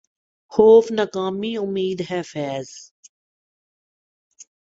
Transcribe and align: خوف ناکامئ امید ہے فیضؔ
خوف 0.51 0.85
ناکامئ 0.97 1.53
امید 1.63 1.99
ہے 2.09 2.21
فیضؔ 2.31 2.69